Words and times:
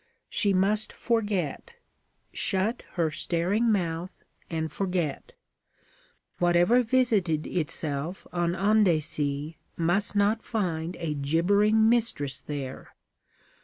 She 0.31 0.51
must 0.51 0.91
forget 0.91 1.73
shut 2.33 2.81
her 2.93 3.11
staring 3.11 3.71
mouth 3.71 4.23
and 4.49 4.71
forget. 4.71 5.33
Whatever 6.39 6.81
visited 6.81 7.45
itself 7.45 8.25
on 8.33 8.55
Andecy 8.55 9.59
must 9.77 10.15
not 10.15 10.41
find 10.41 10.95
a 10.95 11.13
gibbering 11.13 11.87
mistress 11.87 12.41
there. 12.41 12.95